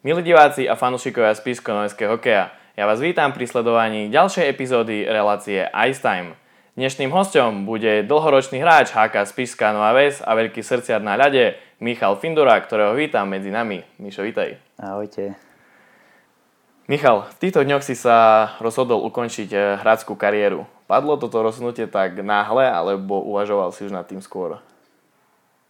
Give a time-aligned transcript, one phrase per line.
[0.00, 5.68] Milí diváci a fanúšikovia spisko noveského hokeja, ja vás vítam pri sledovaní ďalšej epizódy relácie
[5.68, 6.40] Ice Time.
[6.72, 12.16] Dnešným hostom bude dlhoročný hráč HK Spišská Nová Ves a veľký srdciar na ľade Michal
[12.16, 13.84] Findura, ktorého vítam medzi nami.
[14.00, 14.56] Mišo, vítaj.
[14.80, 15.36] Ahojte.
[16.88, 20.64] Michal, v týchto dňoch si sa rozhodol ukončiť eh, hráckú kariéru.
[20.88, 24.64] Padlo toto rozhodnutie tak náhle, alebo uvažoval si už nad tým skôr?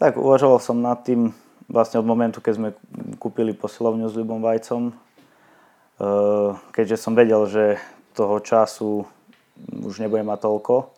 [0.00, 1.36] Tak uvažoval som nad tým
[1.68, 2.68] vlastne od momentu, keď sme
[3.16, 4.92] kúpili posilovňu s Ľubom Vajcom.
[5.94, 7.78] Eh, keďže som vedel, že
[8.18, 9.06] toho času
[9.70, 10.90] už nebudem mať toľko.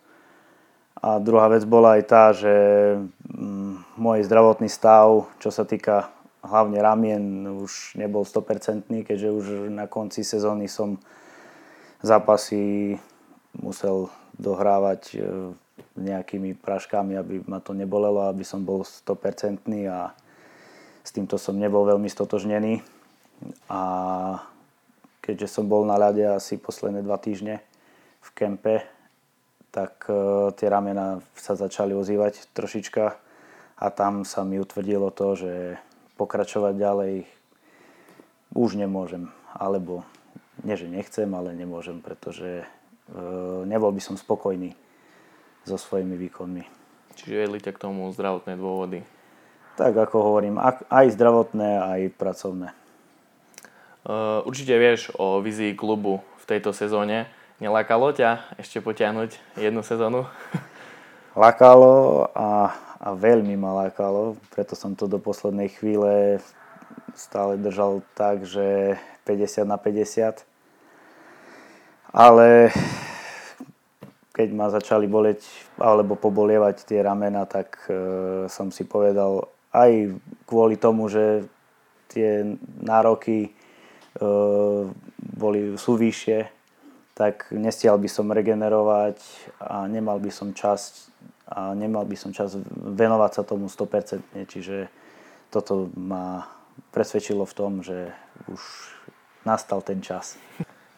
[0.96, 2.54] A druhá vec bola aj tá, že
[3.28, 6.08] mm, môj zdravotný stav, čo sa týka
[6.40, 10.96] hlavne ramien, už nebol 100%, keďže už na konci sezóny som
[12.00, 12.96] zápasy
[13.52, 14.08] musel
[14.40, 15.18] dohrávať e,
[16.00, 20.16] nejakými praškami, aby ma to nebolelo, aby som bol 100% a
[21.06, 22.82] s týmto som nebol veľmi stotožnený.
[23.70, 23.80] A
[25.22, 27.62] keďže som bol na ľade asi posledné dva týždne,
[28.26, 28.82] v kempe,
[29.70, 33.04] tak uh, tie ramena sa začali ozývať trošička
[33.76, 35.52] a tam sa mi utvrdilo to, že
[36.18, 37.14] pokračovať ďalej
[38.56, 39.30] už nemôžem.
[39.54, 40.02] Alebo
[40.64, 44.74] nie, že nechcem, ale nemôžem, pretože uh, nebol by som spokojný
[45.62, 46.64] so svojimi výkonmi.
[47.14, 49.06] Čiže vedli ťa k tomu zdravotné dôvody?
[49.76, 50.56] Tak ako hovorím,
[50.88, 52.72] aj zdravotné, aj pracovné.
[54.48, 57.28] Určite vieš o vizii klubu v tejto sezóne.
[57.60, 60.24] Nelákalo ťa ešte potiahnuť jednu sezónu?
[61.36, 66.40] Lákalo a, a veľmi ma lákalo, preto som to do poslednej chvíle
[67.12, 68.96] stále držal tak, že
[69.28, 70.40] 50 na 50.
[72.16, 72.72] Ale
[74.32, 75.44] keď ma začali boleť
[75.80, 77.92] alebo pobolievať tie ramena, tak e,
[78.52, 80.16] som si povedal aj
[80.48, 81.44] kvôli tomu, že
[82.08, 83.50] tie nároky e,
[85.36, 86.48] boli, sú vyššie,
[87.12, 89.20] tak nestial by som regenerovať
[89.60, 91.12] a nemal by som čas
[91.46, 94.34] a nemal by som čas venovať sa tomu 100%.
[94.34, 94.90] Čiže
[95.52, 96.42] toto ma
[96.90, 98.10] presvedčilo v tom, že
[98.50, 98.60] už
[99.46, 100.34] nastal ten čas.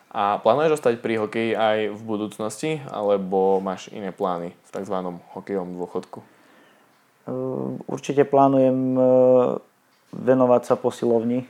[0.09, 4.97] A plánuješ ostať pri hokeji aj v budúcnosti, alebo máš iné plány v tzv.
[5.37, 6.38] hokejovom dôchodku?
[7.89, 9.03] Určite plánujem e,
[10.17, 11.45] venovať sa posilovni,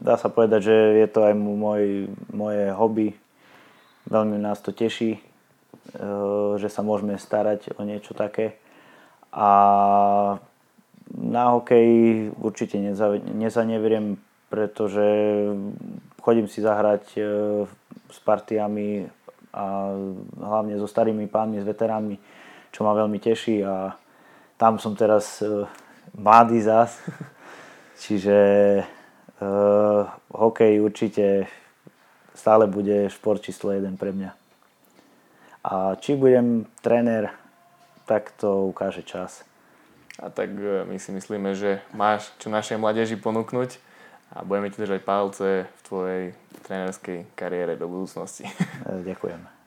[0.00, 3.08] dá sa povedať, že je to aj môj, moje hobby.
[4.08, 5.20] Veľmi nás to teší, e,
[6.56, 8.56] že sa môžeme starať o niečo také.
[9.32, 9.48] A
[11.12, 14.16] na hokej určite neza, nezanevriem,
[14.48, 15.04] pretože
[16.20, 17.04] chodím si zahrať
[18.12, 19.08] s partiami
[19.52, 19.92] a
[20.36, 22.16] hlavne so starými pánmi, s veteránmi,
[22.72, 23.96] čo ma veľmi teší a
[24.62, 25.66] tam som teraz e,
[26.14, 27.02] mladý zas,
[28.02, 28.38] čiže
[29.42, 31.50] Uh, hokej určite
[32.30, 34.30] stále bude šport číslo jeden pre mňa.
[35.66, 37.34] A či budem tréner,
[38.06, 39.42] tak to ukáže čas.
[40.22, 43.78] A tak e, my si myslíme, že máš čo našej mladeži ponúknuť
[44.34, 46.24] a budeme ti držať palce v tvojej
[46.66, 48.46] trénerskej kariére do budúcnosti.
[48.46, 48.52] E,
[49.06, 49.61] ďakujem.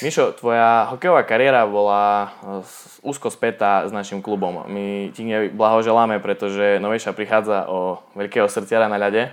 [0.00, 2.32] Mišo, tvoja hokejová kariéra bola
[2.64, 4.64] eh, úzko spätá s našim klubom.
[4.64, 9.28] My ti blahoželáme, pretože Novejša prichádza o veľkého srdciara na ľade.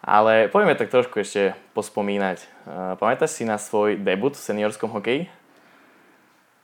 [0.00, 2.38] Ale poďme tak trošku ešte pospomínať.
[2.40, 2.46] Eh,
[2.96, 5.28] pamätáš si na svoj debut v seniorskom hokeji?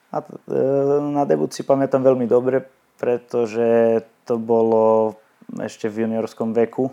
[0.09, 2.65] Na, eh, na debut si pamätám veľmi dobre,
[2.97, 5.19] pretože to bolo
[5.61, 6.89] ešte v juniorskom veku.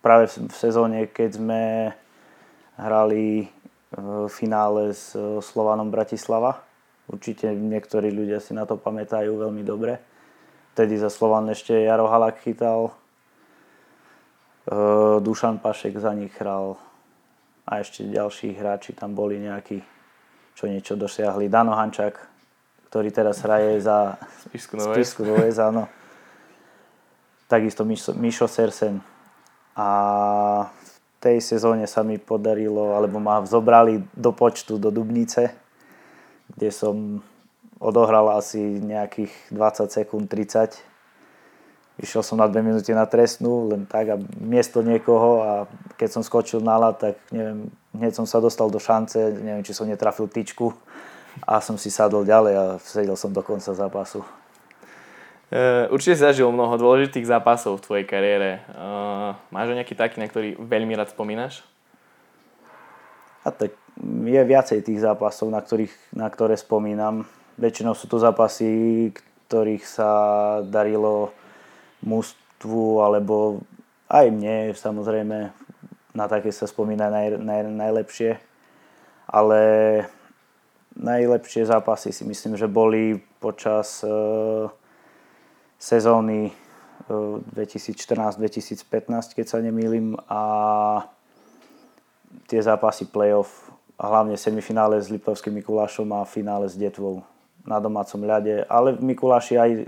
[0.00, 1.62] Práve v sezóne, keď sme
[2.76, 3.48] hrali
[4.28, 6.60] finále s e, Slovanom Bratislava.
[7.06, 10.02] Určite niektorí ľudia si na to pamätajú veľmi dobre.
[10.74, 12.92] Vtedy za Slovan ešte Jaro Halak chytal,
[14.68, 14.72] e,
[15.22, 16.76] Dušan Pašek za nich hral
[17.66, 19.80] a ešte ďalší hráči tam boli nejakí,
[20.54, 21.48] čo niečo dosiahli.
[21.48, 22.14] Dano Hančák,
[22.92, 24.20] ktorý teraz hraje za
[24.52, 24.76] Spisku
[25.24, 25.88] Nové, áno.
[27.46, 28.98] Takisto Mišo, Mišo Sersen.
[29.76, 29.88] A
[31.20, 35.56] tej sezóne sa mi podarilo, alebo ma zobrali do počtu do Dubnice,
[36.52, 37.24] kde som
[37.80, 40.76] odohral asi nejakých 20 sekúnd, 30.
[41.96, 45.52] Išiel som na 2 minúty na trestnú, len tak a miesto niekoho a
[45.96, 49.72] keď som skočil na ľad, tak neviem, hneď som sa dostal do šance, neviem, či
[49.72, 50.76] som netrafil tyčku
[51.44, 54.24] a som si sadol ďalej a sedel som do konca zápasu.
[55.46, 58.66] Uh, určite si zažil mnoho dôležitých zápasov v tvojej kariére.
[58.74, 61.62] Uh, máš nejaký taký, na ktorý veľmi rád spomínaš?
[63.46, 63.78] A tak
[64.26, 67.30] je viacej tých zápasov, na, ktorých, na ktoré spomínam.
[67.62, 69.14] Väčšinou sú to zápasy,
[69.46, 70.10] ktorých sa
[70.66, 71.30] darilo
[72.02, 73.62] mústvu alebo
[74.06, 75.50] Aj mne, samozrejme,
[76.14, 78.38] na také sa spomína naj, naj, najlepšie.
[79.26, 79.60] Ale
[80.94, 84.70] najlepšie zápasy si myslím, že boli počas uh,
[85.78, 86.50] sezóny
[87.08, 90.16] uh, 2014-2015, keď sa nemýlim.
[90.28, 90.42] A
[92.50, 97.24] tie zápasy playoff, hlavne semifinále s Liptovským Mikulášom a finále s Detvou
[97.64, 99.84] na domácom ľade, ale v Mikuláši aj e,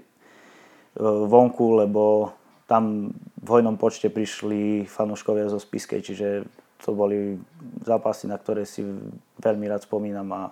[1.05, 2.33] vonku, lebo
[2.67, 6.49] tam v hojnom počte prišli fanúškovia zo Spiskej, čiže
[6.83, 7.39] to boli
[7.87, 8.83] zápasy, na ktoré si
[9.39, 10.43] veľmi rád spomínam a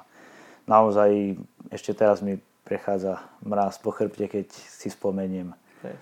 [0.70, 1.34] naozaj
[1.70, 5.54] ešte teraz mi prechádza mráz po chrbte, keď si spomeniem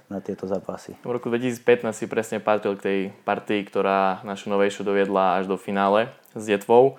[0.08, 0.96] na tieto zápasy.
[1.04, 5.60] V roku 2015 si presne patril k tej partii, ktorá našu novejšiu doviedla až do
[5.60, 6.96] finále s Detvou.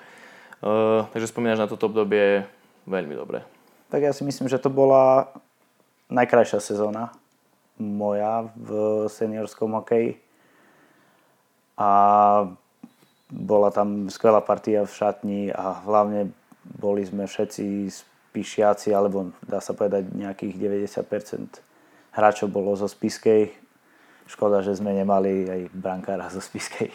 [0.61, 2.45] Uh, takže spomínaš na toto obdobie
[2.85, 3.41] veľmi dobre.
[3.89, 5.33] Tak ja si myslím, že to bola
[6.13, 7.09] najkrajšia sezóna
[7.81, 8.69] moja v
[9.09, 10.21] seniorskom hokeji.
[11.75, 11.89] A
[13.27, 16.31] bola tam skvelá partia v šatni a hlavne
[16.63, 17.91] boli sme všetci
[18.35, 20.59] spíšiaci, alebo dá sa povedať nejakých
[20.91, 21.63] 90%
[22.11, 23.55] hráčov bolo zo Spiskej.
[24.27, 26.91] Škoda, že sme nemali aj brankára zo Spiskej.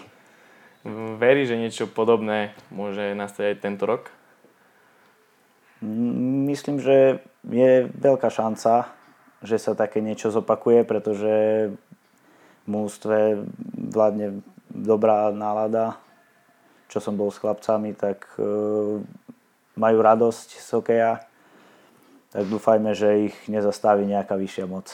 [1.16, 4.12] Verí, že niečo podobné môže nastať aj tento rok?
[5.80, 9.00] Myslím, že je veľká šanca
[9.40, 11.34] že sa také niečo zopakuje, pretože
[12.64, 13.40] v mústve
[13.72, 15.96] vládne dobrá nálada.
[16.92, 18.42] Čo som bol s chlapcami, tak e,
[19.80, 21.12] majú radosť z hokeja.
[22.30, 24.86] Tak dúfajme, že ich nezastaví nejaká vyššia moc.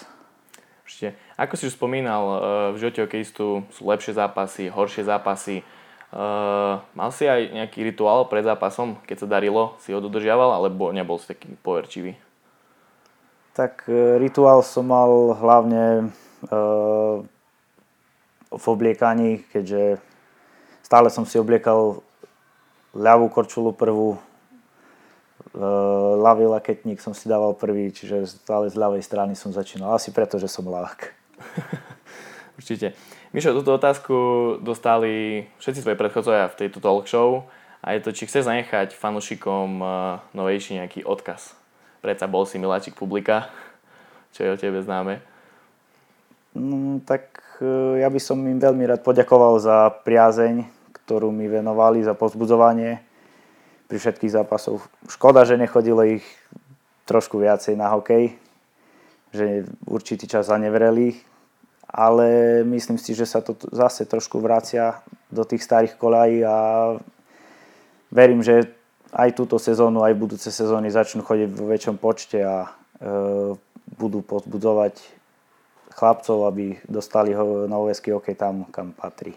[0.87, 1.13] Určite.
[1.37, 2.37] Ako si už spomínal, e,
[2.73, 5.61] v živote hokejistu sú lepšie zápasy, horšie zápasy.
[5.61, 5.65] E,
[6.97, 11.21] mal si aj nejaký rituál pred zápasom, keď sa darilo, si ho dodržiaval, alebo nebol
[11.21, 12.17] si taký poverčivý?
[13.53, 16.13] Tak e, rituál som mal hlavne
[18.53, 19.99] v obliekaní, keďže
[20.85, 22.05] stále som si obliekal
[22.95, 24.21] ľavú korčulu prvú,
[26.21, 29.97] ľavý laketník som si dával prvý, čiže stále z ľavej strany som začínal.
[29.97, 31.01] Asi preto, že som ľavák.
[32.61, 32.93] Určite.
[33.33, 34.17] Mišo, túto otázku
[34.61, 37.49] dostali všetci tvoji predchodcovia v tejto talk show
[37.85, 39.81] a je to, či chceš zanechať fanúšikom
[40.33, 41.57] novejší nejaký odkaz
[42.07, 43.51] predsa bol si miláčik publika,
[44.39, 45.19] čo je o tebe známe.
[46.55, 50.63] No, tak e, ja by som im veľmi rád poďakoval za priazeň,
[51.03, 53.03] ktorú mi venovali, za pozbudzovanie
[53.87, 54.83] pri všetkých zápasoch.
[55.07, 56.27] Škoda, že nechodilo ich
[57.07, 58.35] trošku viacej na hokej,
[59.31, 61.15] že určitý čas zanevreli,
[61.87, 65.01] ale myslím si, že sa to zase trošku vracia
[65.31, 66.57] do tých starých kolají a
[68.11, 68.75] verím, že
[69.15, 72.71] aj túto sezónu, aj budúce sezóny začnú chodiť vo väčšom počte a e,
[73.97, 74.99] budú pozbudzovať
[75.95, 79.33] chlapcov, aby dostali ho na OSK hokej tam, kam patrí.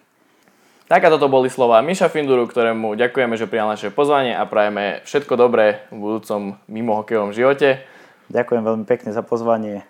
[0.89, 5.05] Tak a toto boli slova Miša Finduru, ktorému ďakujeme, že prijal naše pozvanie a prajeme
[5.05, 7.85] všetko dobré v budúcom mimo hokejovom živote.
[8.33, 9.85] Ďakujem veľmi pekne za pozvanie.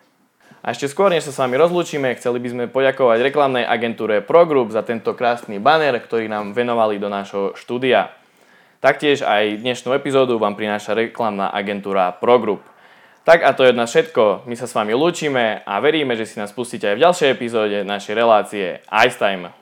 [0.60, 4.76] A ešte skôr, než sa s vami rozlúčime, chceli by sme poďakovať reklamnej agentúre ProGroup
[4.76, 8.12] za tento krásny banner, ktorý nám venovali do nášho štúdia.
[8.84, 12.60] Taktiež aj dnešnú epizódu vám prináša reklamná agentúra ProGroup.
[13.24, 14.44] Tak a to je od nás všetko.
[14.44, 17.88] My sa s vami lúčime a veríme, že si nás pustíte aj v ďalšej epizóde
[17.88, 19.59] našej relácie Ice Time.